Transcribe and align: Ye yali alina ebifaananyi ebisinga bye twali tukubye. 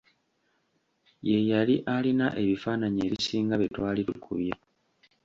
Ye 1.29 1.37
yali 1.49 1.75
alina 1.95 2.27
ebifaananyi 2.41 2.99
ebisinga 3.07 3.53
bye 3.57 3.71
twali 3.75 4.01
tukubye. 4.07 4.53